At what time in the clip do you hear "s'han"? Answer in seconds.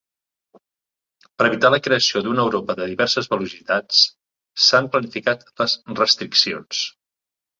4.69-4.89